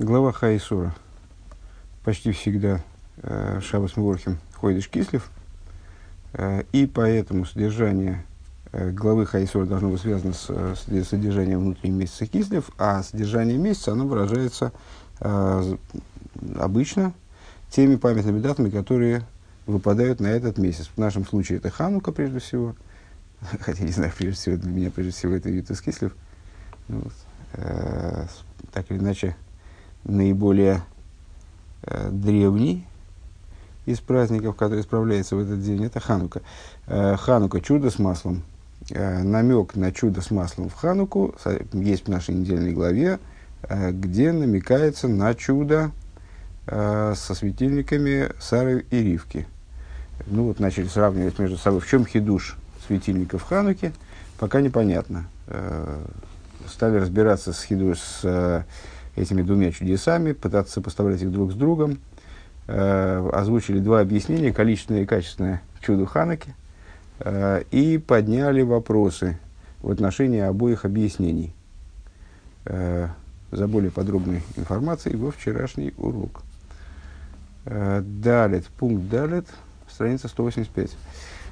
[0.00, 0.92] Глава Хайсура.
[2.02, 2.82] Почти всегда
[3.18, 5.30] э, Шабас Мурхим ходишь Кислев,
[6.32, 8.26] э, и поэтому содержание
[8.72, 13.92] э, главы Хайсура должно быть связано с, с содержанием внутреннего месяца Кислев, а содержание месяца
[13.92, 14.72] оно выражается
[15.20, 15.76] э,
[16.58, 17.12] обычно
[17.70, 19.24] теми памятными датами, которые
[19.64, 20.90] выпадают на этот месяц.
[20.92, 22.74] В нашем случае это Ханука прежде всего,
[23.60, 26.16] хотя не знаю, прежде всего для меня прежде всего это Ютас Кислев.
[26.88, 27.12] Вот.
[27.52, 28.26] Э,
[28.72, 29.36] так или иначе,
[30.04, 30.82] наиболее
[31.82, 32.86] э, древний
[33.86, 36.42] из праздников, который справляется в этот день, это Ханука.
[36.86, 38.42] Э, Ханука– чудо с маслом.
[38.90, 41.34] Э, намек на чудо с маслом в Хануку
[41.72, 43.18] есть в нашей недельной главе,
[43.62, 45.90] э, где намекается на чудо
[46.66, 49.46] э, со светильниками Сары и Ривки.
[50.26, 53.92] Ну вот начали сравнивать между собой, в чем хидуш светильников Хануки,
[54.38, 55.26] пока непонятно.
[55.46, 56.04] Э,
[56.68, 58.62] стали разбираться с, хидуш, с э,
[59.16, 61.98] этими двумя чудесами, пытаться сопоставлять их друг с другом.
[62.66, 66.54] Э, озвучили два объяснения, количественное и качественное чуду Ханаки,
[67.20, 69.38] э, и подняли вопросы
[69.82, 71.54] в отношении обоих объяснений.
[72.64, 73.08] Э,
[73.52, 76.42] за более подробной информацией во вчерашний урок.
[77.66, 79.46] Э, далит, пункт далит,
[79.88, 80.90] страница 185.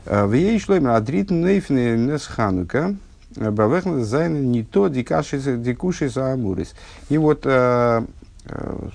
[0.06, 2.97] Э, в ей шло именно Адрит Нейфне Нес Ханука,
[3.36, 6.75] Бавехна Зайн не то дикуши за Амурис.
[7.08, 8.02] И вот э,
[8.44, 8.88] э,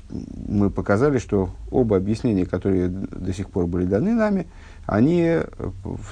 [0.48, 4.48] мы показали, что оба объяснения, которые до сих пор были даны нами,
[4.86, 5.46] они э,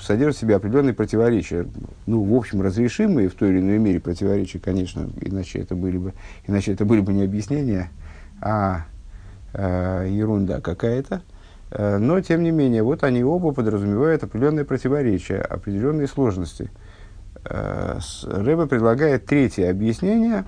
[0.02, 1.68] содержат в себе определенные противоречия.
[2.06, 6.14] Ну, в общем, разрешимые в той или иной мере противоречия, конечно, иначе это были бы,
[6.48, 7.92] иначе это были бы не объяснения,
[8.42, 8.86] а
[9.54, 11.22] э, ерунда какая-то.
[11.78, 16.72] Но, тем не менее, вот они оба подразумевают определенные противоречия, определенные сложности–
[17.46, 20.46] Рэбе предлагает третье объяснение,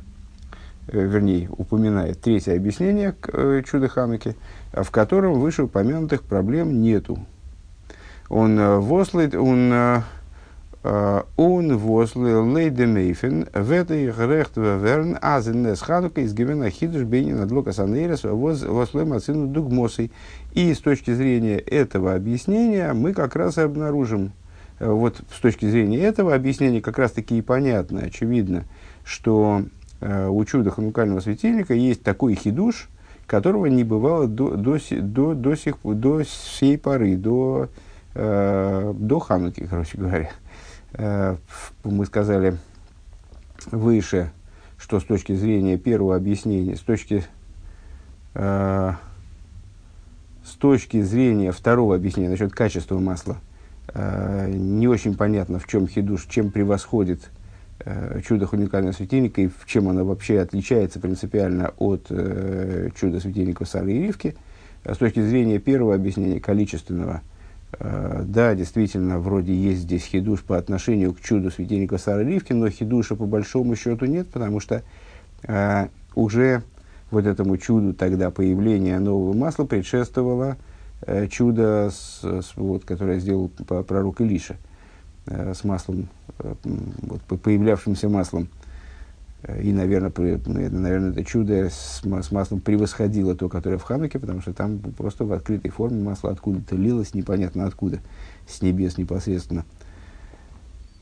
[0.87, 4.35] э, вернее, упоминает третье объяснение к э, чудо Хануки,
[4.73, 7.19] в котором вышеупомянутых проблем нету.
[8.29, 10.03] Он вослит, он
[10.83, 17.41] он вослил лейде мейфен в этой грехт верн азен нес ханука из гивена хидуш бейнин
[17.41, 20.11] адлока санейрес вослем ацину дугмосой.
[20.53, 24.46] И с точки зрения этого объяснения мы как раз и обнаружим Э,
[24.79, 28.65] вот с точки зрения этого объяснения как раз-таки и понятно, очевидно,
[29.03, 29.63] что
[30.01, 32.89] э, у чуда ханукального светильника есть такой хидуш,
[33.25, 37.69] которого не бывало до, до, до, до, сих, до сей поры, до,
[38.13, 40.29] э, до Хануки, короче говоря.
[40.93, 41.35] Э,
[41.83, 42.57] мы сказали
[43.71, 44.31] выше,
[44.77, 47.25] что с точки зрения первого объяснения, с точки,
[48.35, 48.93] э,
[50.45, 53.46] с точки зрения второго объяснения насчет качества масла, Э,
[53.97, 57.31] не очень понятно, в чем хидуш, чем превосходит
[57.79, 63.65] э, чудо уникального светильника и в чем оно вообще отличается принципиально от э, чуда светильника
[63.65, 64.35] Сары и Ривки.
[64.83, 67.21] А с точки зрения первого объяснения, количественного,
[67.79, 72.53] э, да, действительно, вроде есть здесь хидуш по отношению к чуду светильника Сары и Ривки,
[72.53, 74.83] но хидуша по большому счету нет, потому что
[75.43, 76.61] э, уже
[77.09, 80.57] вот этому чуду тогда появления нового масла предшествовало
[81.29, 84.57] чудо, с, с, вот, которое сделал пророк Илиша
[85.27, 86.09] э, с маслом,
[86.39, 88.49] э, вот, появлявшимся маслом.
[89.61, 94.51] И, наверное, при, наверное, это чудо с, маслом превосходило то, которое в Хануке, потому что
[94.51, 97.99] там просто в открытой форме масло откуда-то лилось, непонятно откуда,
[98.47, 99.63] с небес непосредственно.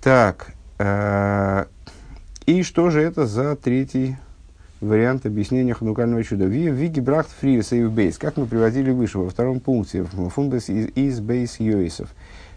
[0.01, 1.65] Так, э,
[2.45, 4.17] и что же это за третий
[4.81, 6.45] вариант объяснения ханукального чуда.
[6.45, 11.59] Виги брахт фри сейв бейс, как мы приводили выше во втором пункте, фундес из бейс
[11.59, 12.09] йойсов.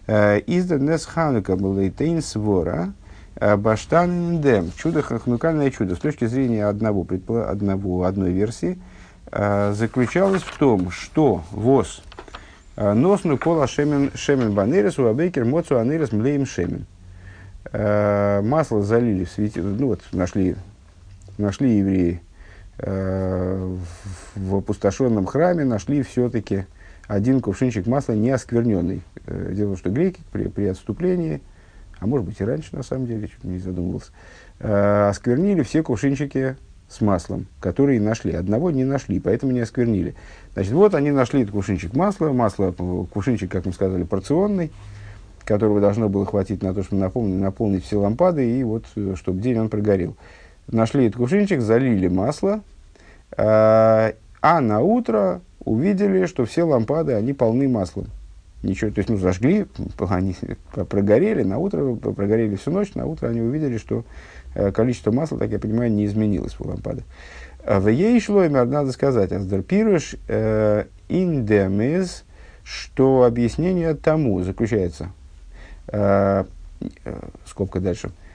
[0.08, 2.94] Э, из нес ханука балейтейн свора,
[3.36, 7.06] э, баштан дем, чудо, ханукальное чудо, с точки зрения одного,
[7.46, 8.78] одного одной версии,
[9.30, 12.02] э, заключалось в том, что ВОЗ
[12.76, 16.86] носну кола шемен, шемен банерис, у абейкер моцу анерис млеем шемен.
[17.72, 20.54] Масло залили в свете, ну вот нашли
[21.38, 22.21] нашли евреи
[22.78, 23.76] э,
[24.34, 26.67] в опустошенном храме, нашли все-таки
[27.06, 29.02] один кувшинчик масла не оскверненный.
[29.26, 31.40] Э, дело, что греки при, при отступлении,
[31.99, 34.11] а может быть и раньше на самом деле, чуть не задумывался,
[34.61, 36.56] э, осквернили все кувшинчики
[36.88, 38.32] с маслом, которые нашли.
[38.32, 40.14] Одного не нашли, поэтому не осквернили.
[40.55, 44.70] Значит, вот они нашли этот кувшинчик масла, масло, кувшинчик, как мы сказали, порционный,
[45.44, 48.84] которого должно было хватить на то, чтобы наполнить, наполнить все лампады, и вот,
[49.14, 50.17] чтобы день он прогорел
[50.69, 52.62] нашли этот кувшинчик, залили масло,
[53.37, 58.06] а, а на утро увидели, что все лампады, они полны маслом.
[58.62, 59.67] Ничего, то есть, ну, зажгли,
[60.09, 60.35] они
[60.88, 64.05] прогорели, на утро, прогорели всю ночь, на утро они увидели, что
[64.55, 67.05] э, количество масла, так я понимаю, не изменилось у лампады.
[67.65, 70.15] В ей шлоймер надо сказать, аздерпируш
[71.09, 72.25] индемиз,
[72.65, 75.11] что объяснение тому заключается,
[77.47, 78.27] скобка дальше, не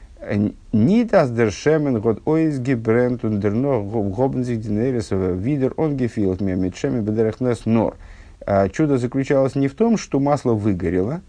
[1.11, 7.65] das der Schemen год noch гоben sich den Eres wieder ongefehlt mir mit Schemen бедерехнес
[7.65, 7.95] нор.
[8.71, 11.21] Чудо заключалось не в том, что масло выгорело,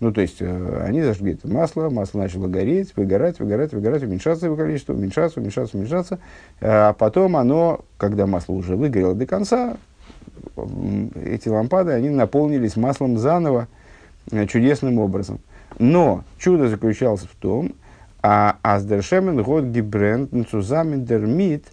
[0.00, 4.46] ну, то есть, э, они зажгли это масло, масло начало гореть, выгорать, выгорать, выгорать, уменьшаться
[4.46, 6.18] его количество, уменьшаться, уменьшаться, уменьшаться.
[6.62, 9.76] А потом оно, когда масло уже выгорело до конца,
[11.22, 13.68] эти лампады, они наполнились маслом заново,
[14.30, 15.38] э, чудесным образом.
[15.78, 17.72] Но чудо заключалось в том,
[18.22, 21.64] а аздершемен год гибренд zusammen der mit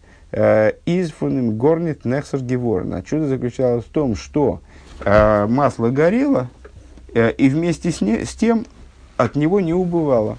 [0.85, 3.01] из фуним горнит нехсер геворн.
[3.03, 4.59] Чудо заключалось в том, что
[4.99, 6.49] э, масло горело,
[7.13, 8.65] э, и вместе с, не, с тем
[9.15, 10.37] от него не убывало.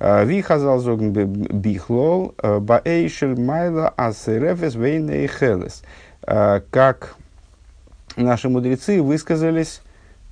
[0.00, 5.82] Ви хазал зогн бихлол, баэйшер майла асерефес вейне хелес.
[6.20, 7.16] Как
[8.16, 9.85] наши мудрецы высказались Э,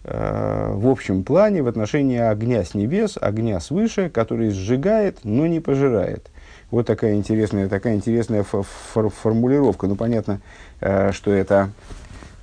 [0.04, 6.30] в общем плане в отношении огня с небес, огня свыше, который сжигает, но не пожирает.
[6.70, 9.86] Вот такая интересная, такая интересная фор формулировка.
[9.86, 10.40] Ну, понятно,
[10.80, 11.70] э, что это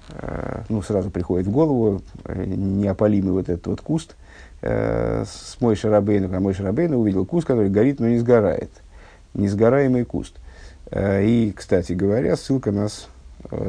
[0.09, 2.01] э, ну, сразу приходит в голову
[2.33, 4.15] неопалимый вот этот вот куст
[4.61, 8.69] с Мой Шарабейну, когда Мой Шарабейну увидел куст, который горит, но не сгорает.
[9.33, 10.35] Несгораемый куст.
[10.95, 13.20] И, кстати говоря, ссылка нас Э,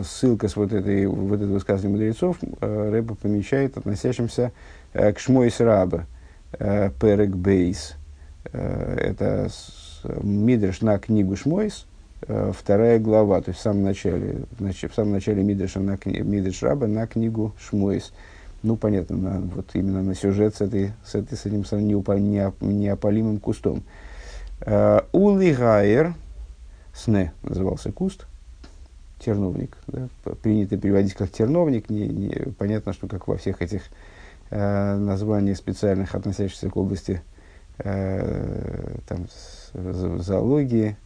[0.03, 4.53] ссылка с вот, этой, вот этого высказывания мудрецов э, Рэба помещает относящимся
[4.93, 6.07] э, к Шмойс Раба,
[6.53, 7.95] Перек Бейс.
[8.45, 9.49] Это
[10.23, 11.87] Мидриш на книгу Шмойс,
[12.21, 16.89] вторая глава, то есть в самом начале, значит, в самом начале Мидриша на, Мидриш Раба
[16.89, 18.13] на книгу Шмойс.
[18.63, 23.83] Ну, понятно, на, вот именно на сюжет с, этой, с, этой, с этим неопалимым кустом.
[24.61, 26.15] Ули Гайер,
[26.93, 28.27] Сне назывался куст–
[29.25, 29.77] терновник.
[29.87, 30.09] Да?
[30.43, 31.91] Принято переводить как терновник.
[31.91, 33.83] Не, не, понятно, что как во всех этих
[34.51, 37.23] э, названиях специальных, относящихся к области
[37.79, 39.27] э, там,
[39.75, 40.97] зоологии,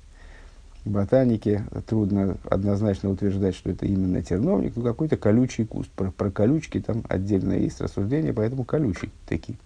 [0.84, 5.90] ботаники, трудно однозначно утверждать, что это именно терновник, но какой-то колючий куст.
[5.90, 9.58] Про, про колючки там отдельное есть рассуждение, поэтому колючий такие.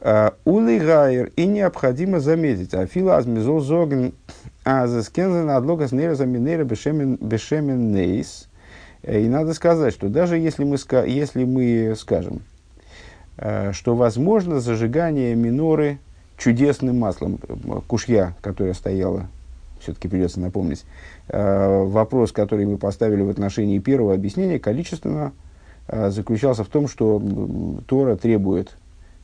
[0.00, 4.14] А, Улы гайер, и необходимо заметить, афила азмизол зоген
[4.64, 8.48] а за скензен адлога снера заминера бешемен нейс.
[9.02, 10.76] И надо сказать, что даже если мы,
[11.06, 12.42] если мы скажем,
[13.36, 15.98] э, что возможно зажигание миноры
[16.38, 17.38] чудесным маслом,
[17.88, 19.26] кушья, которая стояла,
[19.80, 20.84] все-таки придется напомнить,
[21.28, 25.32] э, вопрос, который мы поставили в отношении первого объяснения, количественно
[25.88, 27.20] э, заключался в том, что
[27.86, 28.76] Тора требует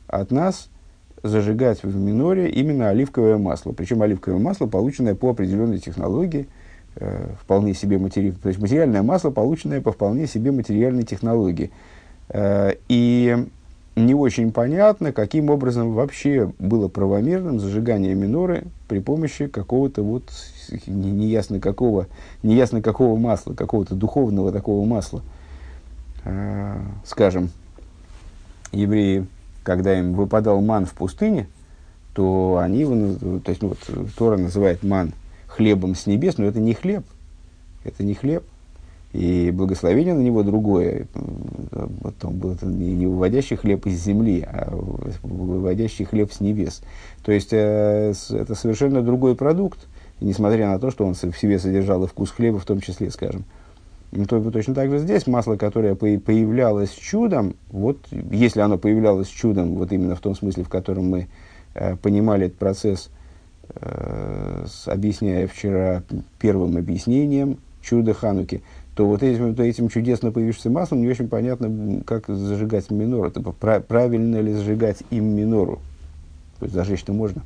[0.07, 0.69] от нас–
[1.23, 3.71] зажигать в миноре именно оливковое масло.
[3.71, 6.47] Причем оливковое масло, полученное по определенной технологии,
[6.95, 8.31] э, вполне себе матери...
[8.31, 11.71] то есть материальное масло, полученное по вполне себе материальной технологии.
[12.29, 13.47] Э, и
[13.95, 20.23] не очень понятно, каким образом вообще было правомерным зажигание миноры при помощи какого-то вот
[20.87, 22.07] неясно какого,
[22.43, 25.21] неясно какого масла, какого-то духовного такого масла.
[26.23, 27.49] Э, скажем,
[28.71, 29.27] евреи
[29.63, 31.47] когда им выпадал ман в пустыне,
[32.13, 35.13] то они то есть, ну, вот, Тора называет ман
[35.47, 37.03] хлебом с небес, но это не хлеб,
[37.83, 38.43] это не хлеб.
[39.11, 41.07] И благословение на него другое.
[41.71, 44.69] Он был это не выводящий хлеб из земли, а
[45.23, 46.83] выводящий хлеб с небес.
[47.23, 49.87] То есть э, это совершенно другой продукт,
[50.21, 53.45] несмотря на то, что он в себе содержал и вкус хлеба в том числе, скажем.
[54.11, 59.75] Ну, то, точно так же здесь масло, которое появлялось чудом, вот если оно появлялось чудом,
[59.75, 61.27] вот именно в том смысле, в котором мы
[61.75, 63.11] э, понимали этот процесс,
[63.69, 66.01] э, с, объясняя вчера
[66.39, 68.63] первым объяснением чуда Хануки,
[68.95, 73.29] то вот этим, то этим чудесно появившимся маслом не очень понятно, как зажигать минору.
[73.29, 75.79] Типа, правильно ли зажигать им минору?
[76.59, 77.43] То есть зажечь-то можно.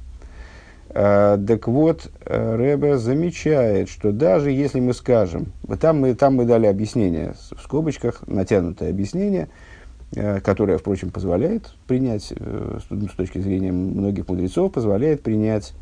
[0.90, 5.48] Э, так вот, э, Рэбе замечает, что даже если мы скажем,
[5.80, 9.50] там мы, там мы дали объяснение, в скобочках, натянутое объяснение,
[10.16, 15.74] э, которое, впрочем, позволяет принять, с точки зрения многих мудрецов, позволяет принять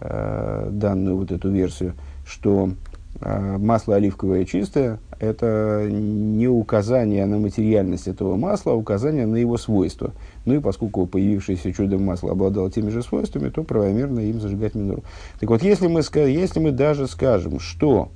[0.00, 1.92] данную вот эту версию,
[2.24, 2.89] что а,
[3.20, 10.12] масло оливковое чистое– это не указание на материальность этого масла, а указание на его свойства.
[10.46, 15.04] Ну и поскольку появившееся чудом масло обладало теми же свойствами, то правомерно им зажигать минору.
[15.38, 18.08] Так вот, если мы, если мы даже скажем, что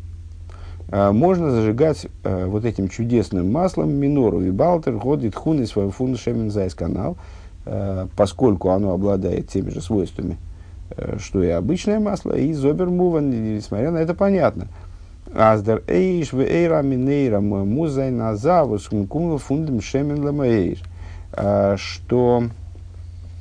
[0.91, 6.17] а, можно зажигать а, вот этим чудесным маслом минору, вибалтер, ходит хун и свой фун
[6.17, 7.19] шемен канал,
[7.67, 10.39] а, поскольку оно обладает теми же свойствами,
[10.97, 14.69] э, что и обычное масло, и зобермуван, несмотря на это понятно.
[15.35, 20.79] Аздер эйш в эйра минейра музай назавус кумкумл фундам шемен ламаэйр.
[21.77, 22.45] Что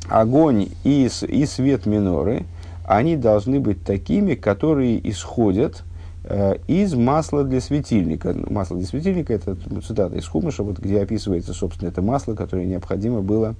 [0.09, 2.45] огонь и, и свет миноры,
[2.85, 5.83] они должны быть такими, которые исходят
[6.23, 8.35] э, из масла для светильника.
[8.49, 13.21] Масло для светильника– это цитата из Хумыша, вот, где описывается, собственно, это масло, которое необходимо
[13.21, 13.55] было,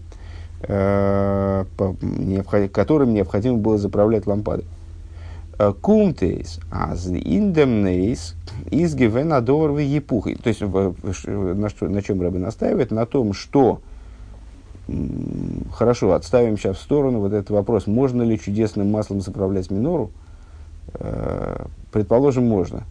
[0.64, 4.66] э, по, необход, которым необходимо было заправлять лампады.
[5.82, 8.36] Кумтейс, аз индемнейс,
[8.72, 10.36] из гивенадор в епухой.
[10.36, 12.92] То есть, на, что, на чем Рэбе настаивает?
[12.92, 13.82] На том, что
[15.72, 20.12] хорошо, отставим сейчас в сторону вот этот вопрос, можно ли чудесным маслом заправлять минору.
[20.96, 22.84] Э, предположим, можно.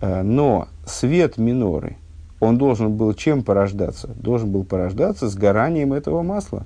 [0.00, 1.96] Э, но свет миноры,
[2.40, 4.08] он должен был чем порождаться?
[4.16, 6.64] Должен был порождаться сгоранием этого масла.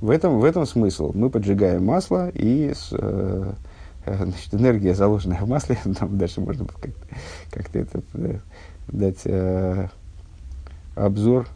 [0.00, 1.12] В этом, в этом смысл.
[1.14, 3.52] Мы поджигаем масло, и с, э,
[4.16, 6.90] значит, энергия, заложенная в масле, там дальше можно как-то,
[7.50, 8.02] как это
[8.88, 9.88] дать э,
[10.94, 11.46] обзор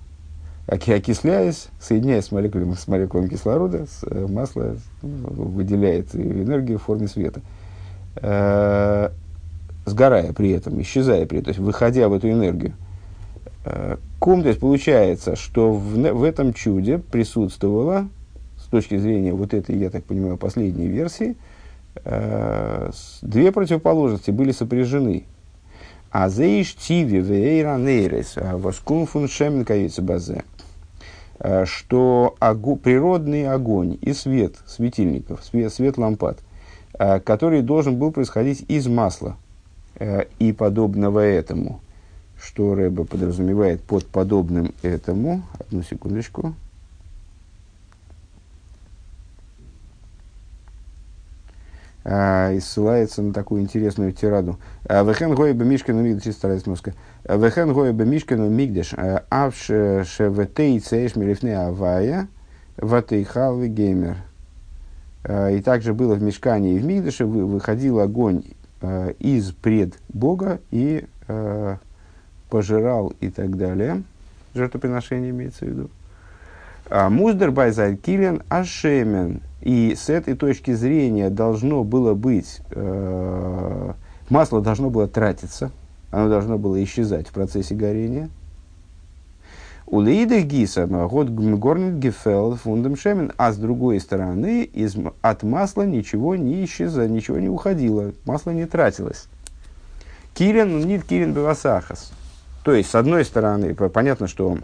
[0.66, 7.06] окисляясь, соединяясь с молекулами, с молекулами кислорода, с, э, масло ну, выделяет энергию в форме
[7.06, 7.40] света.
[8.16, 9.10] Э,
[9.84, 12.72] сгорая при этом, исчезая при этом, то есть выходя в эту энергию.
[13.66, 18.08] Э, кум, то есть получается, что в, в этом чуде присутствовало,
[18.58, 21.34] с точки зрения вот этой, я так понимаю, последней версии, э,
[22.02, 25.24] две противоположности были сопряжены.
[26.10, 29.64] А зейш тиви вейра нейрес, а воскун фун шемен
[30.04, 30.44] базе.
[31.38, 36.38] Э, что огу, природный огонь и свет светильников, свет, свет лампад,
[36.98, 39.36] э, который должен был происходить из масла
[39.96, 41.80] э, и подобного этому,
[42.40, 46.54] что Рэба подразумевает под подобным этому, одну секундочку,
[52.04, 54.58] и ссылается на такую интересную тираду.
[54.88, 56.92] Вехен гоя бемишкану мигдеш, стараюсь мозга.
[57.24, 58.94] Вехен гоя бемишкану мигдеш,
[59.30, 62.28] авш шеветей цееш мирифне авая,
[62.76, 64.16] ватейхал геймер.
[65.26, 68.42] И также было в мешкане и в Мигдеше выходил огонь
[69.18, 71.06] из пред Бога и
[72.50, 74.02] пожирал и так далее.
[74.54, 75.90] Жертвоприношение имеется в виду.
[76.90, 83.92] Муздер байзайт килен ашемен– и с этой точки зрения должно было быть, э,
[84.28, 85.70] масло должно было тратиться,
[86.10, 88.28] оно должно было исчезать в процессе горения.
[89.86, 95.82] У Лейдах Гиса, год горнит гефел фундам шемен, а с другой стороны, из, от масла
[95.82, 99.28] ничего не исчезало, ничего не уходило, масло не тратилось.
[100.34, 102.12] Кирин, нит кирин бевасахас.
[102.64, 104.58] То есть, с одной стороны, понятно, что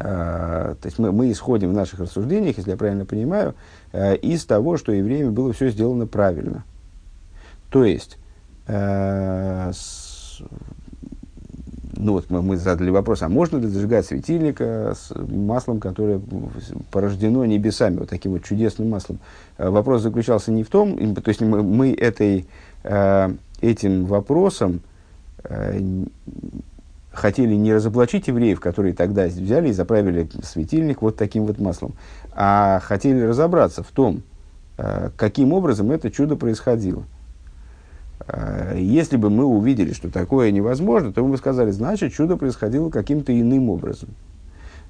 [0.00, 3.54] то есть мы, мы исходим в наших рассуждениях, если я правильно понимаю,
[3.92, 6.64] э, из того, что евреями было все сделано правильно.
[7.70, 8.18] То есть,
[8.66, 10.42] э, с,
[11.96, 16.20] ну вот мы, мы задали вопрос, а можно ли зажигать светильника с маслом, которое
[16.90, 19.18] порождено небесами, вот таким вот чудесным маслом?
[19.58, 22.46] Э, вопрос заключался не в том, то есть мы, мы этой,
[22.84, 24.80] э, этим вопросом
[25.44, 25.78] э,
[27.12, 31.94] хотели не разоблачить евреев, которые тогда взяли и заправили светильник вот таким вот маслом,
[32.32, 34.22] а хотели разобраться в том,
[34.78, 37.04] э, каким образом это чудо происходило.
[38.26, 42.90] Э, если бы мы увидели, что такое невозможно, то мы бы сказали, значит, чудо происходило
[42.90, 44.10] каким-то иным образом.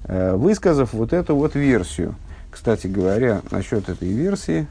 [0.03, 2.15] Э, высказав вот эту вот версию,
[2.51, 4.67] кстати говоря, насчет этой версии,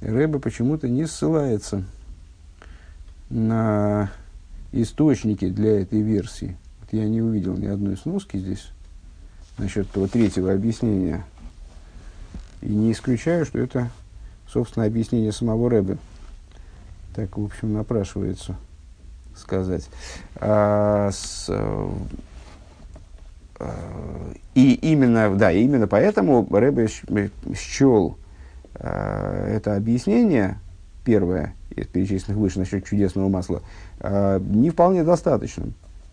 [0.00, 1.82] Рэба почему-то не ссылается
[3.30, 4.10] на
[4.72, 6.56] источники для этой версии.
[6.80, 8.70] Вот я не увидел ни одной сноски здесь
[9.58, 11.24] насчет того третьего объяснения.
[12.60, 13.90] И не исключаю, что это,
[14.48, 15.98] собственно, объяснение самого Рэбе.
[17.14, 18.56] Так, в общем, напрашивается
[19.36, 19.88] сказать.
[20.36, 21.48] А, с,
[23.58, 26.88] а, и именно, да, именно поэтому Рэбе
[27.56, 28.18] счел
[28.74, 30.58] а, это объяснение,
[31.08, 33.62] первое из перечисленных выше насчет чудесного масла,
[33.98, 35.72] а, не вполне достаточным.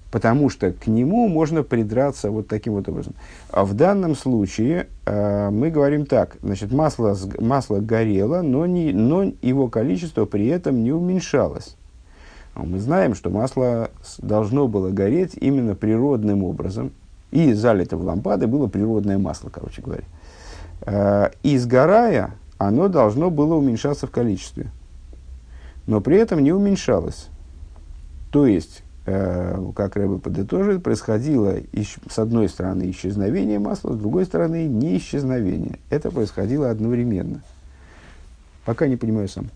[0.09, 3.13] Потому что к нему можно придраться вот таким вот образом.
[3.51, 9.25] А в данном случае э, мы говорим так, значит, масло, масло горело, но, не, но
[9.41, 11.75] его количество при этом не уменьшалось.
[12.55, 16.91] Мы знаем, что масло должно было гореть именно природным образом.
[17.31, 20.05] И залито в лампады было природное масло, короче говоря.
[20.85, 24.71] Э, и сгорая, оно должно было уменьшаться в количестве.
[25.87, 27.27] Но при этом не уменьшалось.
[28.31, 31.57] То есть, э, как Рэбе подытоживает, происходило
[32.09, 35.79] с одной стороны исчезновение масла, с другой стороны не исчезновение.
[35.89, 37.41] Это происходило одновременно.
[38.65, 39.49] Пока не понимаю сам.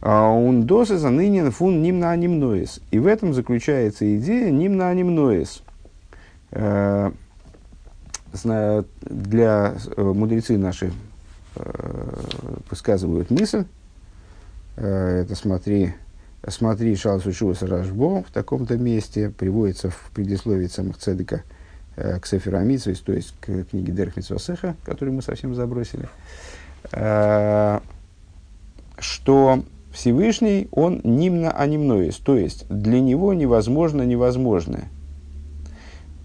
[0.00, 2.80] Он досы за ныне фун нимна анимноис.
[2.90, 5.62] И в этом заключается идея нимна анимноис.
[8.42, 10.92] Для мудрецы наши
[12.68, 13.64] высказывают мысль,
[14.76, 15.94] это смотри,
[16.48, 21.42] смотри Шалас Учуас Рашбо в таком-то месте, приводится в предисловии самых цедека
[21.96, 26.08] э, к Сеферу то есть к книге Дерх Митсвасеха, которую мы совсем забросили,
[26.92, 27.80] э,
[28.98, 34.88] что Всевышний, он нимно анимноис, то есть для него невозможно невозможное.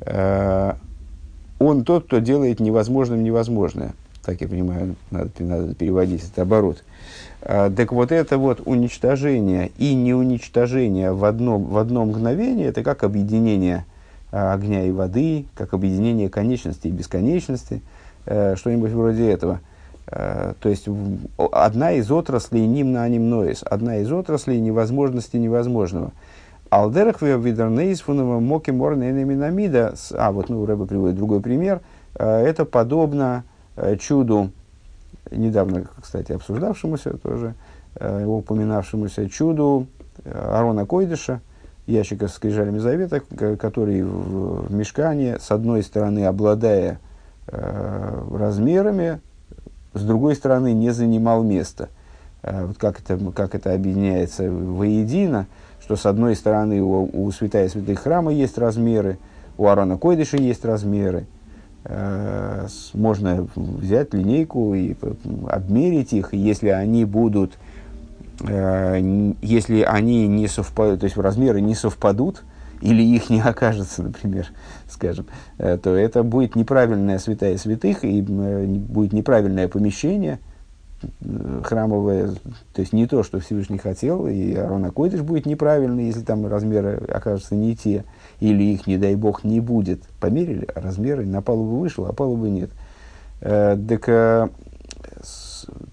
[0.01, 0.73] Э,
[1.59, 3.93] он тот, кто делает невозможным невозможное.
[4.23, 6.83] Так я понимаю, надо, надо переводить это оборот.
[7.49, 13.05] А, так вот это вот уничтожение и неуничтожение в одно, в одно мгновение, это как
[13.05, 13.85] объединение
[14.33, 17.81] а, огня и воды, как объединение конечности и бесконечности,
[18.25, 19.61] э, что-нибудь вроде этого.
[20.07, 20.89] Э, то есть
[21.37, 26.11] одна из отраслей нимна анимноис, одна из отраслей невозможности невозможного.
[26.69, 29.93] Алдерах видернейс фунова моки морнейнаминамида.
[30.15, 31.79] А, вот, ну, Рэба приводит другой пример.
[32.15, 33.45] Э, это подобно
[33.99, 34.49] чуду
[35.31, 37.55] недавно, кстати, обсуждавшемуся тоже,
[37.95, 39.87] э, упоминавшемуся чуду
[40.23, 41.41] э, Арона Койдыша,
[41.87, 43.21] ящика с скрижалями завета,
[43.57, 46.99] который в, в мешкане, с одной стороны, обладая
[47.47, 49.21] э, размерами,
[49.93, 51.89] с другой стороны, не занимал места.
[52.43, 55.47] Э, вот как это, как это объединяется воедино,
[55.81, 59.17] что с одной стороны у, у святая святых храма есть размеры,
[59.57, 61.25] у Арона Койдыша есть размеры,
[62.93, 64.95] можно взять линейку и
[65.49, 67.57] обмерить их, если они будут,
[68.41, 72.43] э, если они не совпадут, то есть размеры не совпадут,
[72.81, 74.47] или их не окажется, например,
[74.89, 75.27] скажем,
[75.57, 80.39] э, то это будет неправильная святая святых, и будет неправильное помещение
[81.63, 82.29] храмовое,
[82.73, 86.97] то есть не то, что Всевышний хотел, и Арона Койдыш будет неправильный, если там размеры
[87.07, 88.03] окажутся не те
[88.39, 90.01] или их, не дай бог, не будет.
[90.19, 92.71] Померили размеры, на палубу вышел, а палубы нет.
[93.41, 94.49] Э, так, э,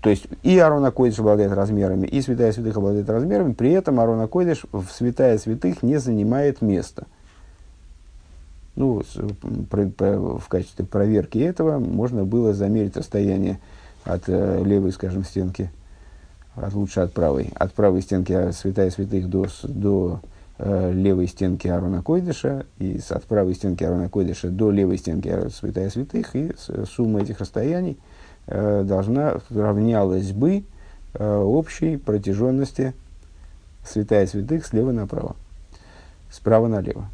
[0.01, 4.27] то есть и Арона Койдыш обладает размерами, и Святая Святых обладает размерами, при этом Арона
[4.27, 7.07] Койдыш в Святая Святых не занимает места.
[8.77, 13.61] Ну, в качестве проверки этого можно было замерить расстояние
[14.05, 15.71] от э, левой, скажем, стенки,
[16.55, 20.21] от, лучше от правой, от правой стенки Святая Святых до, до
[20.57, 25.91] Э, левой стенки Арона Койдыша и от правой стенки Арона Койдыша до левой стенки Святая
[25.91, 26.53] Святых, и
[26.89, 27.99] сумма этих расстояний
[28.47, 30.63] э, должна равнялась бы
[31.15, 32.95] э, общей протяженности
[33.85, 35.35] Святая Святых слева направо,
[36.31, 37.09] справа налево.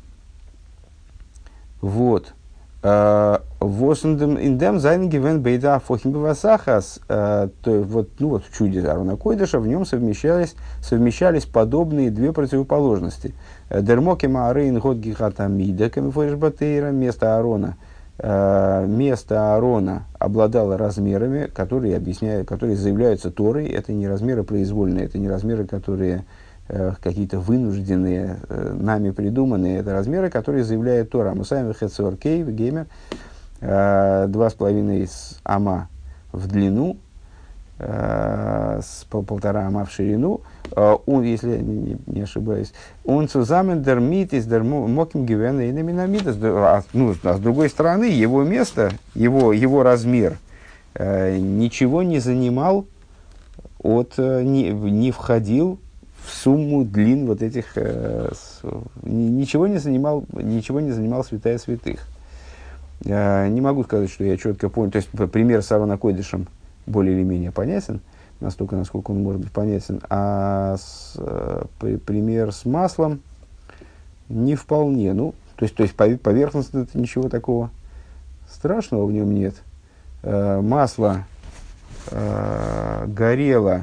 [1.80, 2.34] Вот.
[2.82, 7.00] Восендем индем зайн гивен бейда фохим бивасахас.
[7.08, 13.34] То вот, ну вот в чуде Арона Койдыша в нем совмещались, совмещались подобные две противоположности.
[13.68, 16.90] Дермоки маарейн год гихатамида камифориш батейра.
[16.90, 17.76] Место Аарона,
[18.18, 23.66] место Аарона обладало размерами, которые объясняют, которые заявляются Торой.
[23.66, 26.39] Это не размеры произвольные, это не размеры, которые Э,
[27.00, 31.34] какие-то вынужденные, э, нами придуманные, это размеры, которые заявляет Тора.
[31.34, 32.86] Мы сами Хецор Кейв, Геймер,
[33.60, 35.08] э, два с половиной
[35.42, 35.88] ама
[36.32, 36.96] в длину,
[37.78, 40.42] с полтора ама в ширину,
[40.76, 42.74] он, если я не, не ошибаюсь,
[43.06, 48.04] он сузамен дер митис дер моким гивена и наминамитас, а, ну, а с другой стороны,
[48.04, 50.36] его место, его, его размер
[50.94, 52.84] ничего не занимал
[53.82, 55.78] от, не, не входил
[56.24, 58.60] в сумму длин вот этих, э, с,
[59.02, 62.06] ничего, не занимал, ничего не занимал святая святых.
[63.04, 66.46] Э, не могу сказать, что я четко понял, то есть пример с Арона Койдышем
[66.86, 68.00] более или менее понятен,
[68.40, 73.20] настолько, насколько он может быть понятен, а с, э, при, пример с маслом
[74.28, 75.12] не вполне.
[75.12, 77.70] Ну, то есть, то есть поверхностно это ничего такого
[78.50, 79.54] страшного в нем нет.
[80.22, 81.24] Э, масло
[82.10, 83.82] э, горело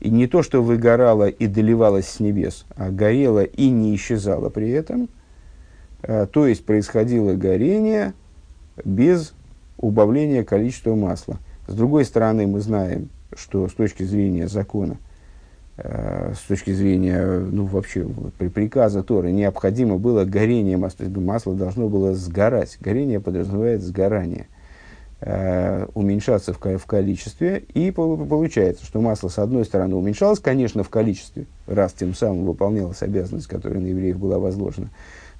[0.00, 4.70] и не то, что выгорало и доливалось с небес, а горело и не исчезало при
[4.70, 5.08] этом.
[6.02, 8.14] А, то есть происходило горение
[8.84, 9.34] без
[9.76, 11.38] убавления количества масла.
[11.68, 14.96] С другой стороны, мы знаем, что с точки зрения закона,
[15.76, 18.08] э, с точки зрения, ну, вообще,
[18.38, 22.78] при приказа Торы, необходимо было горение масла, то есть масло должно было сгорать.
[22.80, 24.46] Горение подразумевает сгорание–
[25.22, 31.44] уменьшаться в, в количестве, и получается, что масло, с одной стороны, уменьшалось, конечно, в количестве,
[31.66, 34.88] раз тем самым выполнялась обязанность, которая на евреев была возложена,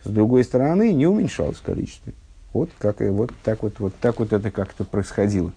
[0.04, 2.12] с другой стороны, не уменьшалось в количестве.
[2.52, 5.52] Вот, как, вот, так вот, вот так вот это как-то происходило.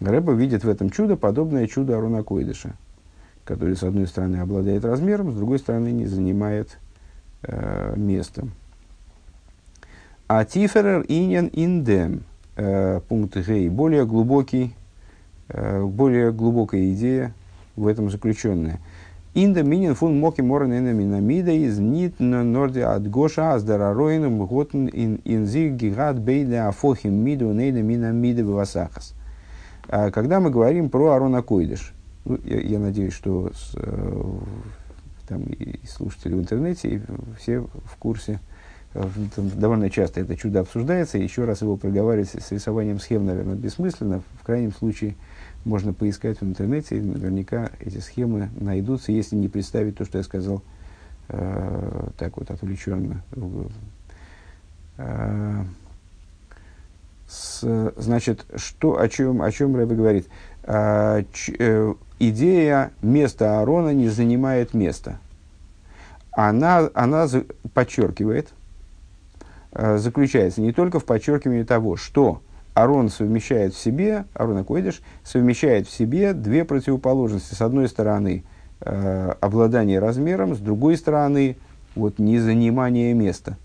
[0.00, 2.72] Рэба видит в этом чудо подобное чудо Арона Койдыша,
[3.44, 6.78] который, с одной стороны, обладает размером, с другой стороны, не занимает
[7.42, 8.48] э, места.
[10.28, 12.24] А тиферер иньян индем,
[12.56, 14.74] э, пункт Гей, более глубокий,
[15.48, 17.32] э, более глубокая идея
[17.76, 18.80] в этом заключенная.
[19.34, 25.20] Инда минин фун моки морен минамида из нит норди от гоша аздара роином готн ин
[25.24, 29.14] инзи гигат бейде афохим миду нейда минамида бавасахас.
[29.88, 31.92] А когда мы говорим про Арона Койдыш,
[32.24, 34.22] ну, я, я надеюсь, что с, э,
[35.28, 37.00] там и слушатели в интернете, и
[37.38, 38.55] все в курсе, э,
[39.36, 44.22] довольно часто это чудо обсуждается, еще раз его проговаривать с рисованием схем, наверное, бессмысленно.
[44.40, 45.14] В крайнем случае
[45.64, 50.24] можно поискать в интернете, и наверняка эти схемы найдутся, если не представить то, что я
[50.24, 50.62] сказал
[51.28, 53.22] э, так вот отвлеченно.
[54.98, 55.64] Э,
[57.28, 60.28] с, значит, что, о чем, о чем Рэбе говорит?
[60.62, 65.18] Э, ч, э, идея места Аарона не занимает места.
[66.30, 67.26] Она, она
[67.74, 68.50] подчеркивает,
[69.98, 72.40] заключается не только в подчеркивании того, что
[72.76, 77.54] Арон совмещает в себе, Арон Акойдыш совмещает в себе две противоположности.
[77.54, 78.44] С одной стороны,
[78.82, 81.56] э, обладание размером, с другой стороны,
[81.94, 83.56] вот, незанимание места.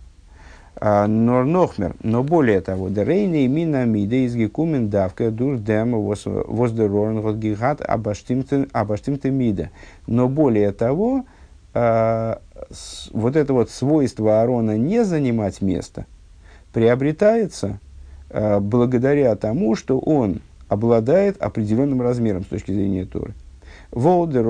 [0.78, 7.36] А, Норнохмер, но более того, дерейный мина миде из гекумен давка дур дем воздерорн вот
[7.36, 9.71] гигат абаштимте миде.
[10.08, 11.26] Но более того,
[11.74, 12.36] э,
[13.12, 16.06] вот это вот свойство Арона не занимать место
[16.74, 17.80] приобретается–
[18.34, 23.34] Э, благодаря тому, что он обладает определенным размером с точки зрения Торы.
[23.91, 24.47] Волдер,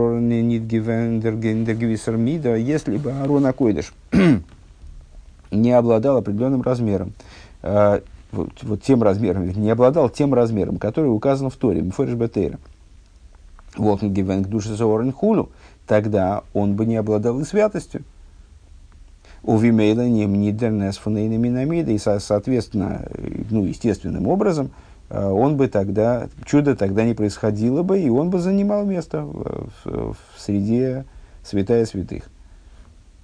[2.55, 3.91] если бы Арон Акойдыш
[5.51, 7.13] не обладал определенным размером,
[7.63, 12.59] э, вот, вот тем размером, не обладал тем размером, который указан в Торе, Мфориш Бетейра,
[13.75, 14.75] Волкнгивен к душе
[15.11, 15.49] Хулу,
[15.91, 18.05] тогда он бы не обладал и святостью
[19.43, 23.05] у Вимейла не мнидернес фунейнаминамида, и, соответственно,
[23.49, 24.71] ну, естественным образом,
[25.09, 29.69] э, он бы тогда, чудо тогда не происходило бы, и он бы занимал место в,
[29.83, 31.03] в, среде
[31.43, 32.23] святая святых.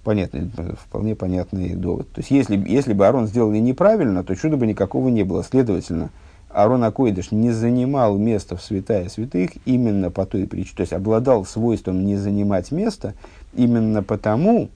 [0.03, 2.11] Понятный, вполне понятный довод.
[2.11, 5.41] То есть, если, если бы Арон сделали неправильно, то чуда бы никакого не было.
[5.41, 6.09] Следовательно,
[6.57, 11.45] Арон Акойдыш не занимал место в святая святых именно по той причине, то есть обладал
[11.45, 13.13] свойством не занимать место
[13.53, 14.69] именно потому,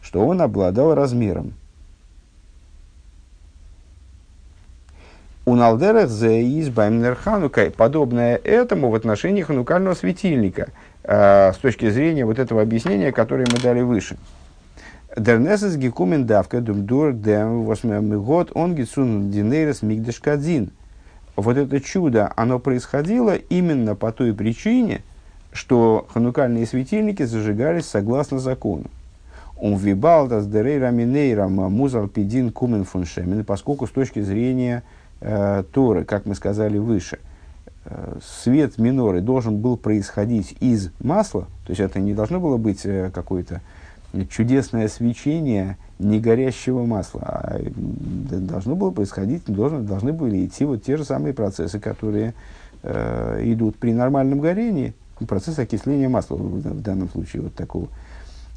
[0.00, 1.52] что он обладал размером.
[5.44, 10.68] У Налдерах за избаймнер Ханука, подобное этому в отношении ханукального светильника,
[11.02, 14.16] э, с точки зрения вот этого объяснения, которое мы дали выше.
[15.14, 17.64] Дернесес гекумен давка думдур дем
[18.22, 20.72] год он гитсун динейрес мигдешкадзин.
[21.36, 25.02] Вот это чудо, оно происходило именно по той причине,
[25.52, 28.84] что ханукальные светильники зажигались согласно закону.
[29.58, 31.48] Он вибалдас дерейра минейра
[32.08, 34.82] пидин кумен фуншемен, поскольку с точки зрения
[35.20, 37.18] э, Торы, как мы сказали выше,
[37.84, 42.84] э, свет миноры должен был происходить из масла, то есть это не должно было быть
[42.84, 43.60] э, какое-то
[44.24, 51.04] чудесное свечение негорящего масла, а должно было происходить, должны, должны были идти вот те же
[51.04, 52.34] самые процессы, которые
[52.82, 54.94] э, идут при нормальном горении,
[55.28, 57.88] процесс окисления масла в данном случае вот такого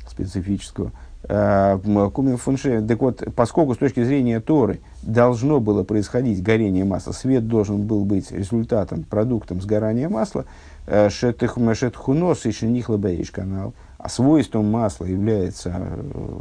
[0.07, 0.91] специфического.
[1.23, 1.77] Э,
[2.13, 7.47] Кумин фунше, так вот, поскольку с точки зрения Торы должно было происходить горение масла, свет
[7.47, 10.45] должен был быть результатом, продуктом сгорания масла,
[10.87, 16.39] э, шетхунос и шенихлабаиш канал, а свойством масла является, э,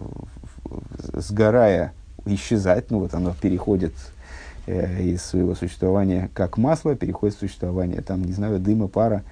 [1.14, 1.92] сгорая,
[2.24, 3.92] исчезать, ну вот оно переходит
[4.66, 9.22] из своего существования как масло, переходит в существование, там, не знаю, дыма, пара,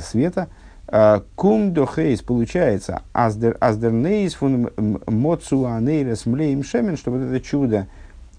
[0.00, 0.48] света–
[0.90, 4.70] Э, кум дохейс получается аздер аздернейс фун
[5.06, 7.86] моцу анейрес млеем шемен, что вот это чудо,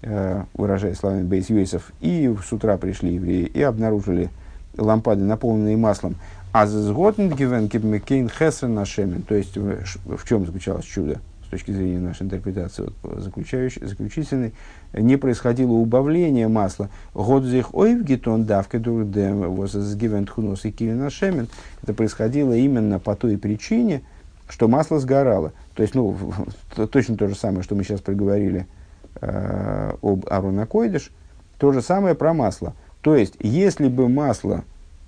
[0.02, 4.30] э, выражая словами Бейс Юисов, и с утра пришли евреи и обнаружили
[4.76, 6.16] лампады, наполненные маслом.
[6.52, 9.22] А згоден гивен кипмекейн хесен на шемен.
[9.22, 11.20] То есть в чем заключалось чудо?
[11.50, 14.54] с точки зрения нашей интерпретации вот, заключительной,
[14.92, 16.90] не происходило убавление масла.
[17.12, 21.48] Годзих ойв гетон давка дурдем возгивент хунос и килина шемен.
[21.82, 24.02] Это происходило именно по той причине,
[24.48, 25.52] что масло сгорало.
[25.74, 26.16] То есть, ну,
[26.92, 28.68] точно то же самое, что мы сейчас проговорили
[29.20, 31.10] э, об Аронакойдыш,
[31.58, 32.74] то же самое про масло.
[33.00, 34.62] То есть, если бы масло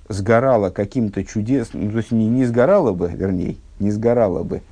[0.09, 4.63] сгорало каким-то чудесным, ну, то есть не, не сгорало бы, вернее, не сгорало бы,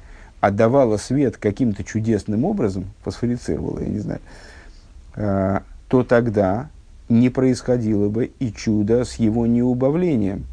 [0.41, 4.21] отдавала свет каким-то чудесным образом, фосфорицировала, я не знаю,
[5.17, 6.71] э, то тогда
[7.09, 10.47] не происходило бы и чудо с его неубавлением.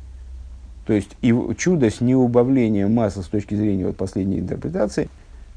[0.86, 5.10] То есть и чудо с неубавлением масла с точки зрения вот последней интерпретации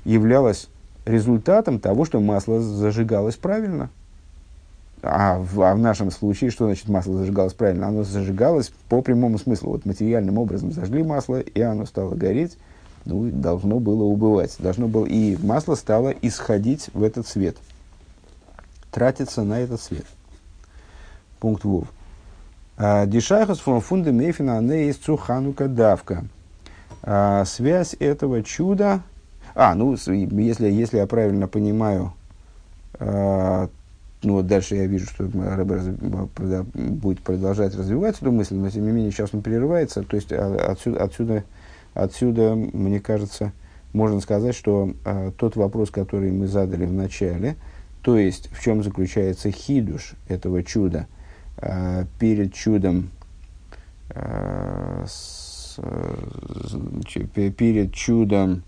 [0.05, 0.69] являлось
[1.07, 3.91] результатом того, что масло зажигалось правильно.
[5.03, 7.89] А в, а в нашем случае, что значит масло зажигалось правильно?
[7.89, 9.71] Оно зажигалось по прямому смыслу.
[9.71, 12.59] Вот материальным образом зажгли масло, и оно стало гореть,
[13.07, 14.57] ну, должно было убывать.
[14.59, 17.57] Должно было, и масло стало исходить в этот свет.
[18.91, 20.05] Тратиться на этот свет.
[21.39, 21.87] Пункт Вов.
[22.77, 26.25] А, Дишайхас фон фунде мейфина не из цуханука давка.
[27.03, 29.03] А, связь этого чуда...
[29.55, 32.13] А, ну, если, если я правильно понимаю,
[32.99, 33.69] а,
[34.23, 35.95] ну, вот дальше я вижу, что Рэбер
[36.75, 40.03] будет продолжать развивать эту мысль, но тем не менее сейчас он прерывается.
[40.03, 41.45] То есть отсюда, отсюда,
[41.95, 43.53] отсюда мне кажется,
[43.93, 47.57] можно сказать, что э, тот вопрос, который мы задали в начале,
[48.03, 51.07] то есть в чем заключается хидуш этого чуда–
[51.63, 53.11] Э, перед чудом
[54.11, 58.63] э, с, э, перед чудом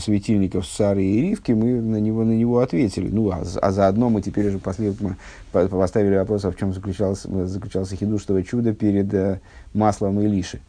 [0.00, 3.08] светильников Сары и Ривки, мы на него, на него ответили.
[3.08, 5.16] Ну, а, а заодно мы теперь уже последовательно
[5.52, 9.40] поставили вопрос, а в чем заключался, заключался хидуштово чудо перед э,
[9.74, 10.60] маслом Илиши.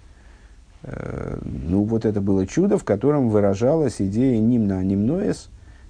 [0.83, 5.49] Э, ну, вот это было чудо, в котором выражалась идея нимна нимноес,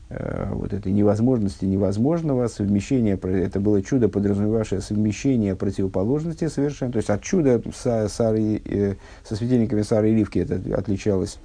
[0.10, 6.93] Э, вот этой невозможности невозможного, совмещения, это было чудо, подразумевавшее совмещение противоположностей совершенно.
[6.93, 11.39] То есть от чуда со, Сары, э, со светильниками Сары и Ливки это отличалось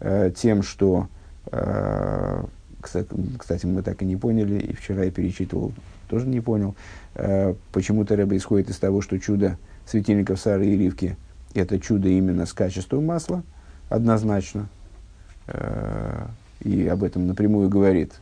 [0.00, 1.08] э, тем, что,
[1.50, 2.44] э,
[2.80, 5.72] кстати, мы так и не поняли, и вчера я перечитывал,
[6.08, 6.74] тоже не понял,
[7.14, 11.16] э, почему-то Рэба исходит из того, что чудо светильников Сары и Ливки
[11.54, 13.42] это чудо именно с качеством масла,
[13.88, 14.68] однозначно.
[16.60, 18.14] И об этом напрямую говорит.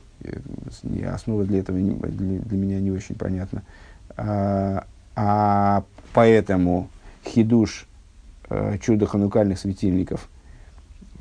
[1.06, 3.62] Основа для этого для, меня не очень понятна.
[4.16, 6.88] А, а поэтому
[7.24, 7.88] хидуш
[8.80, 10.28] чудо ханукальных светильников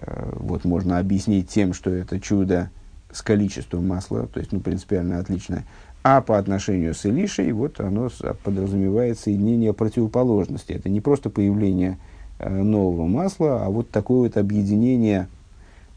[0.05, 2.69] вот можно объяснить тем, что это чудо
[3.11, 5.65] с количеством масла, то есть ну, принципиально отличное.
[6.03, 8.09] А по отношению с Илишей, вот оно
[8.43, 10.73] подразумевает соединение противоположности.
[10.73, 11.97] Это не просто появление
[12.39, 15.27] э, нового масла, а вот такое вот объединение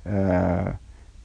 [0.05, 0.75] э,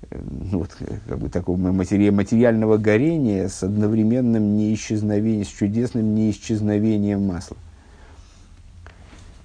[0.09, 0.71] ну, вот,
[1.07, 7.57] как бы такого матери, материального горения с одновременным неисчезновением, с чудесным неисчезновением масла.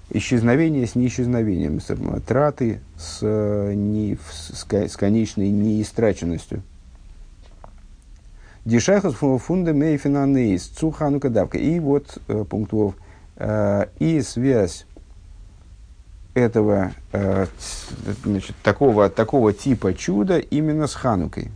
[0.09, 6.61] Исчезновение с неисчезновением, с, траты с, не, с, с конечной неистраченностью.
[8.67, 11.57] Дишахас фунда мейфинанейс цухану кадавка.
[11.57, 12.95] И вот э, пункт Вов.
[13.37, 14.85] Э, и связь
[16.33, 17.45] этого э,
[18.23, 21.49] значит, такого, такого типа чуда именно с Ханукой.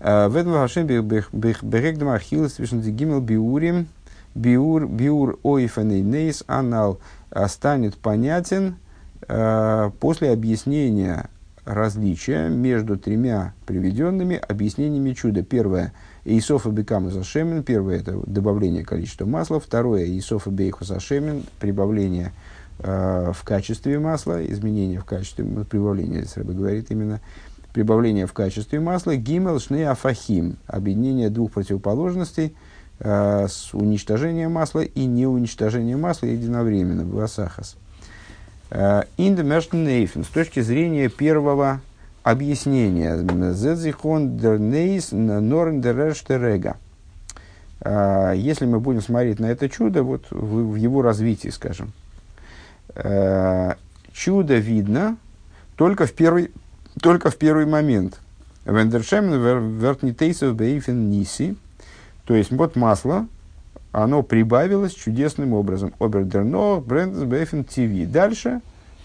[0.00, 3.88] Э, в этом Хашем Берегдам Ахиллес Гимел Биурим
[4.34, 7.00] Биур Биур Ойфаней Нейс Анал
[7.46, 8.76] станет понятен
[9.28, 11.28] э, после объяснения
[11.64, 15.42] различия между тремя приведенными объяснениями чуда.
[15.42, 15.92] Первое–
[16.24, 17.62] Исофа Бекама Зашемен.
[17.62, 19.60] Первое– это добавление количества масла.
[19.60, 21.44] Второе– Исофа Бейху Зашемен.
[21.60, 22.32] Прибавление
[22.84, 27.20] Э, в качестве масла, изменение в качестве, прибавление, здесь Рэбе говорит именно,
[27.72, 32.56] прибавление в качестве масла, гимел шне афахим, объединение двух противоположностей
[33.02, 37.76] э, с уничтожением масла и неуничтожением масла единовременно, васахас.
[38.70, 41.82] Индемерштен с точки зрения первого
[42.22, 43.18] объяснения,
[43.52, 46.76] зедзихон дернейс норн дерештерега.
[47.80, 51.92] Э, если мы будем смотреть на это чудо, вот в, в его развитии, скажем,
[52.94, 53.74] э,
[54.12, 55.16] чудо видно
[55.76, 56.50] только в первый,
[57.00, 58.20] только в первый момент.
[58.64, 61.56] Вендершемен вертнитейсов бейфен ниси.
[62.24, 63.26] То есть вот масло,
[63.90, 65.92] оно прибавилось чудесным образом.
[65.98, 68.10] Обердерно брендс бейфен ТВ.
[68.10, 68.60] Дальше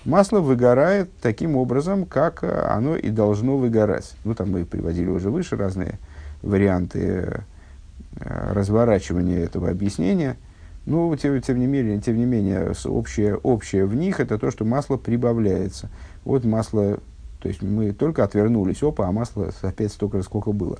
[0.05, 4.13] масло выгорает таким образом, как оно и должно выгорать.
[4.23, 5.99] Ну, там мы приводили уже выше разные
[6.41, 10.37] варианты э, разворачивания этого объяснения–
[10.87, 14.63] ну, тем, тем, не менее, тем не менее, общее, общее в них это то, что
[14.63, 15.89] масло прибавляется.
[16.23, 16.99] Вот масло,
[17.41, 20.79] то есть мы только отвернулись, опа, а масло опять столько, сколько было.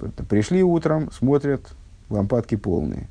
[0.00, 1.62] Э, пришли утром, смотрят,
[2.10, 3.08] лампадки полные.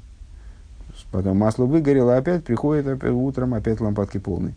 [1.11, 4.55] Потом масло выгорело, опять приходит опять, утром, опять лампадки полные.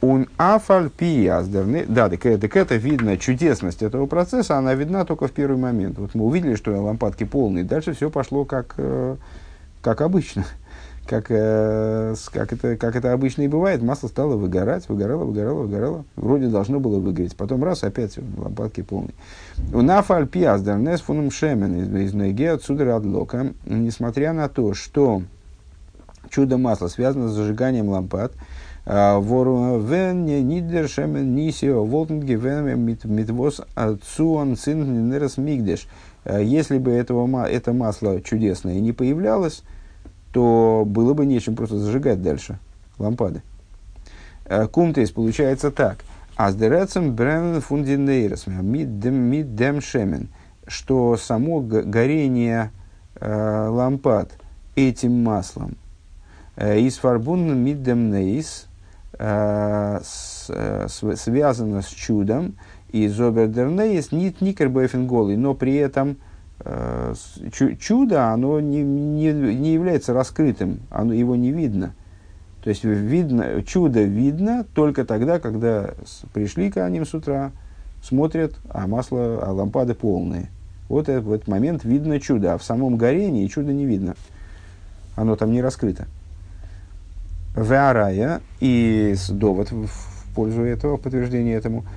[0.00, 1.84] Он афаль пиаздерны.
[1.88, 5.98] Да, так, так это видно, чудесность этого процесса, она видна только в первый момент.
[5.98, 9.16] Вот мы увидели, что лампадки полные, дальше все пошло как, э,
[9.82, 10.44] как обычно,
[11.08, 16.04] как, э, как, это, как это обычно и бывает, масло стало выгорать, выгорало, выгорало, выгорало.
[16.16, 17.34] Вроде должно было выгореть.
[17.34, 19.14] Потом раз, опять лампадки полные.
[19.72, 23.54] У нафаль пиаздернес фунум шемен из ноги отсюда от лока.
[23.64, 25.22] Несмотря на то, что
[26.28, 28.32] чудо масла связано с зажиганием лампад,
[28.84, 33.62] а, вору вен нидер шемен нисио волтнге вен митвос
[34.14, 35.88] цуан цин мигдеш.
[36.24, 39.62] А, если бы этого, это масло чудесное не появлялось,
[40.38, 42.60] то было бы нечем просто зажигать дальше
[42.96, 43.42] лампады.
[44.44, 45.98] Э, Кумтейс получается так.
[46.36, 50.28] Аздерецем бренен фундинейрос миддем шемен.
[50.68, 52.70] Что само горение
[53.16, 54.30] э, лампад
[54.76, 55.74] этим маслом
[56.54, 58.68] э, из фарбун миддем нейс
[59.18, 62.54] э, связано с чудом,
[62.90, 66.16] и зобердернейс нит никербойфен голый, но при этом
[67.80, 71.94] чудо, оно не, не, не является раскрытым, оно, его не видно.
[72.62, 75.90] То есть видно, чудо видно только тогда, когда
[76.32, 77.52] пришли к ним с утра,
[78.02, 80.50] смотрят, а масло, а лампады полные.
[80.88, 84.16] Вот это, в этот момент видно чудо, а в самом горении чудо не видно.
[85.14, 86.06] Оно там не раскрыто.
[87.56, 91.84] Веарая и довод в пользу этого, подтверждения этому–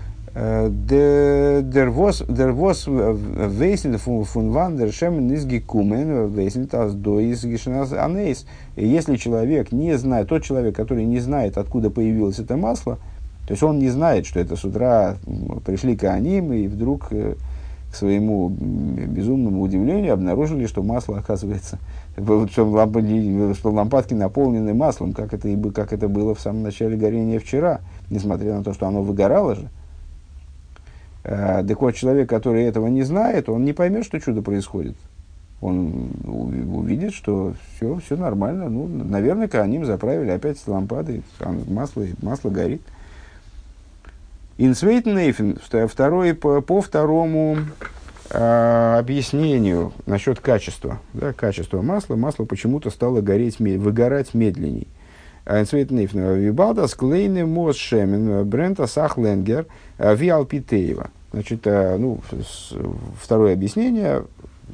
[2.85, 7.43] Wesen von wann der Шем из Гекумен, wesen das до из
[7.93, 8.45] Анейс.
[8.77, 12.97] Если человек не знает, тот человек, который не знает, откуда появилось это масло,
[13.45, 15.17] то есть он не знает, что это с утра
[15.65, 17.35] пришли к ним и вдруг э,
[17.91, 21.77] к своему безумному удивлению обнаружили, что масло, оказывается,
[22.15, 26.95] что, лампадки, что лампадки наполнены маслом, как это, и, как это было в самом начале
[26.95, 29.69] горения вчера, несмотря на то, что оно выгорало же.
[31.23, 34.95] Э, так вот, человек, который этого не знает, он не поймет, что чудо происходит.
[35.61, 38.67] Он увидит, что все, все нормально.
[38.67, 41.21] Ну, наверное, Кааним заправили опять лампады,
[41.67, 42.81] масло, масло горит.
[44.57, 47.57] Инсвейтнейфен, второй, по, по второму
[48.31, 54.87] э, объяснению насчет качества, да, качества масла, масло почему-то стало гореть, выгорать медленней.
[55.45, 59.65] Инсвейтнейфен, вибалда склейны мос шемен, брента сахленгер,
[60.01, 61.11] Э, Виалпитеева.
[61.31, 62.19] Значит, э, ну,
[63.21, 64.25] второе объяснение,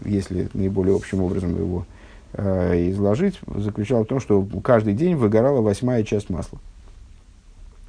[0.05, 1.85] если наиболее общим образом его
[2.31, 6.59] э, изложить, заключалось в том, что каждый день выгорала восьмая часть масла.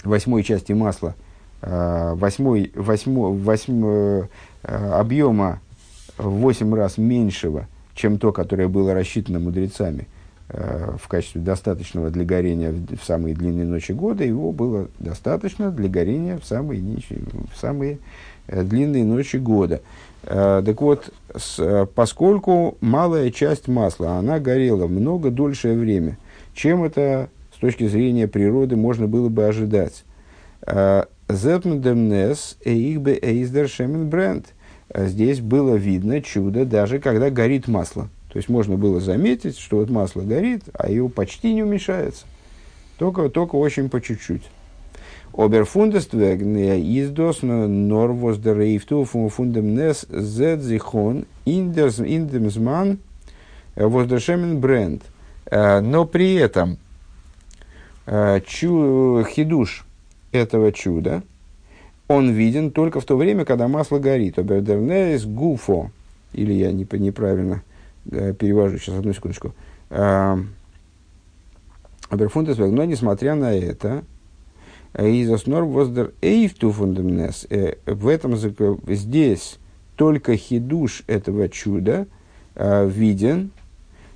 [0.03, 1.15] Восьмой части масла,
[1.61, 4.29] восьмой, восьмой, восьмой,
[4.63, 5.61] объема
[6.17, 10.18] в восемь раз меньшего, чем то, которое было рассчитано мудрецами– Э,
[10.49, 16.39] в качестве достаточного для горения в самые длинные ночи года, его было достаточно для горения
[16.39, 17.99] в самые, в самые
[18.47, 19.83] э, длинные ночи года.
[20.23, 26.17] Э, так вот, с, поскольку малая часть масла, она горела много дольшее время,
[26.55, 30.05] чем это с точки зрения природы можно было бы ожидать.
[31.29, 34.47] Зепмдемнес эйхбе эйздер шемен бренд.
[34.95, 38.09] Здесь было видно чудо, даже когда горит масло.
[38.33, 42.27] То есть можно было заметить, что вот масло горит, а его почти не уменьшается.
[42.99, 44.43] Только, только очень по чуть-чуть.
[45.33, 52.99] Оберфундествегне издос норвос дерейфту фундемнес зедзихон индемсман
[53.77, 55.03] воздешемен бренд.
[55.47, 56.77] Э, но при этом
[58.07, 59.87] э, чу, хидуш
[60.33, 61.23] этого чуда,
[62.09, 64.39] он виден только в то время, когда масло горит.
[64.39, 65.91] Обердернес гуфо,
[66.33, 67.68] или я не, неправильно Э,
[68.11, 69.55] перевожу сейчас одну секундочку.
[72.11, 74.05] Аберфундес но несмотря на это,
[74.95, 79.59] э, из основ воздер эйфту фундамнес, э, в этом здесь
[79.97, 82.07] только хидуш этого чуда
[82.57, 83.51] виден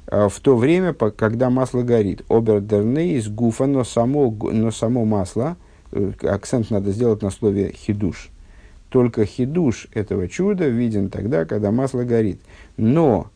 [0.07, 2.23] в то время, когда масло горит.
[2.29, 5.57] Обердерне из гуфа, но само, но само масло,
[6.23, 8.31] акцент надо сделать на слове хидуш.
[8.89, 12.41] Только хидуш этого чуда виден тогда, когда масло горит.
[12.77, 13.31] Но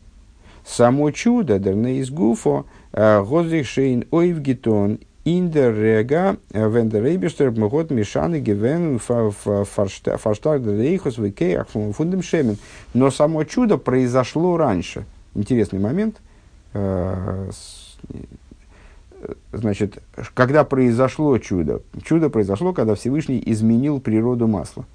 [0.67, 8.99] Само чудо, дерне из гуфо, э, гозрихшейн ойвгитон, индер рега, э, вендерейбестер, мгот мешаны гевен
[8.99, 12.57] фарштаг рейхос векеях фундем шемен.
[12.93, 15.05] Но само чудо произошло раньше.
[15.35, 16.17] Интересный момент.
[16.73, 17.49] Э,
[19.53, 20.03] значит,
[20.33, 21.81] когда произошло чудо?
[22.03, 24.85] Чудо произошло, когда Всевышний изменил природу масла.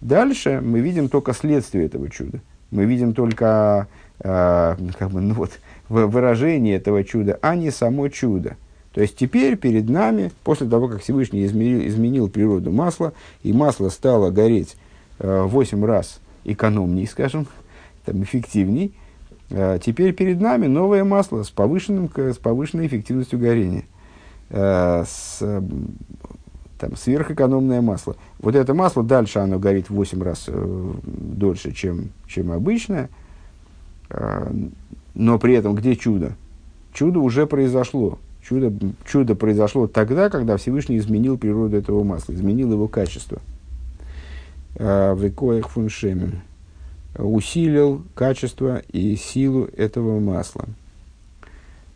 [0.00, 2.40] Дальше мы видим только следствие этого чуда.
[2.72, 3.86] Мы видим только
[4.20, 5.50] э, как бы, ну вот,
[5.88, 8.56] выражение этого чуда, а не само чудо.
[8.92, 13.12] То есть теперь перед нами, после того, как Всевышний изменил, изменил природу масла,
[13.42, 14.76] и масло стало гореть
[15.18, 17.46] э, 8 раз экономней, скажем,
[18.04, 18.94] там, эффективней,
[19.50, 23.84] Э, теперь перед нами новое масло с, повышенным, с повышенной эффективностью горения.
[24.50, 25.38] Э, с,
[26.78, 28.16] там, сверхэкономное масло.
[28.38, 33.08] Вот это масло дальше оно горит в 8 раз э, дольше, чем, чем обычное.
[34.10, 34.52] Э,
[35.14, 36.32] но при этом где чудо?
[36.92, 38.18] Чудо уже произошло.
[38.42, 38.72] Чудо,
[39.04, 43.40] чудо произошло тогда, когда Всевышний изменил природу этого масла, изменил его качество.
[44.76, 46.40] Э, в Рикоях фуншемен
[47.18, 50.66] усилил качество и силу этого масла.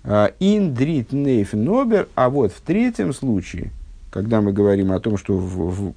[0.04, 3.70] Э, Индрит нейф нобер, а вот в третьем случае–
[4.10, 5.94] когда мы говорим о том, что в, в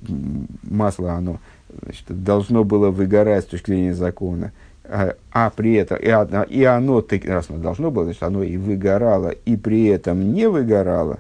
[0.64, 1.40] масло оно
[1.82, 4.52] значит, должно было выгорать с точки зрения закона,
[4.86, 8.58] а, а при этом и, одно, и оно, раз оно должно было, значит, оно и
[8.58, 11.20] выгорало, и при этом не выгорало,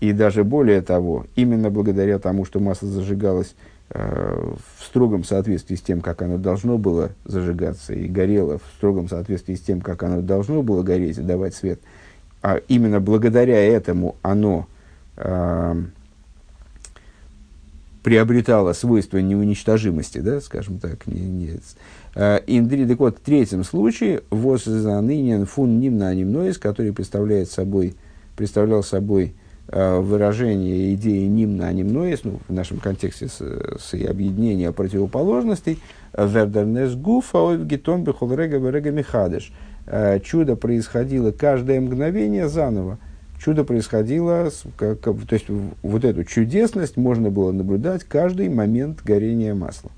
[0.00, 3.56] и даже более того, именно благодаря тому, что масло зажигалось
[3.90, 9.08] э, в строгом соответствии с тем, как оно должно было зажигаться, и горело в строгом
[9.08, 11.80] соответствии с тем, как оно должно было гореть и давать свет,
[12.42, 14.68] а именно благодаря этому оно
[15.16, 15.82] э,
[18.04, 21.58] приобретала свойство неуничтожимости, да, скажем так, не, не, э,
[22.46, 27.94] Индри, так вот, в третьем случае, воззанынен фун нимна нимноис, который представляет собой,
[28.36, 29.34] представлял собой
[29.68, 35.78] э, выражение идеи нимна нимноис, ну, в нашем контексте с, с объединения противоположностей,
[36.16, 39.52] вердернес гуфа гитон бехолрега берега михадыш.
[39.86, 42.98] Э, чудо происходило каждое мгновение заново
[43.38, 45.46] чудо происходило, как, то есть
[45.82, 49.90] вот эту чудесность можно было наблюдать каждый момент горения масла.